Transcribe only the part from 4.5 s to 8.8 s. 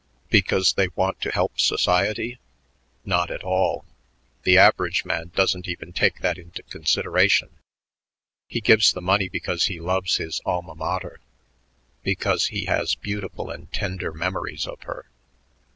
average man doesn't even take that into consideration. He